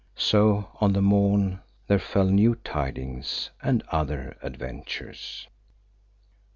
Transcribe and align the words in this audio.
So 0.17 0.69
on 0.81 0.93
the 0.93 1.01
morn 1.03 1.61
there 1.85 1.99
fell 1.99 2.25
new 2.25 2.55
tidings 2.55 3.51
and 3.61 3.83
other 3.89 4.35
adventures. 4.41 5.47